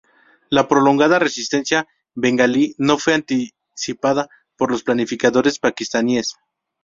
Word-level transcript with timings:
La 0.57 0.61
prolongada 0.67 1.19
resistencia 1.19 1.87
bengalí 2.15 2.73
no 2.79 2.97
fue 2.97 3.13
anticipada 3.13 4.27
por 4.57 4.71
los 4.71 4.81
planificadores 4.81 5.59
paquistaníes. 5.59 6.37